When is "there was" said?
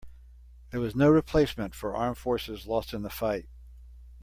0.71-0.95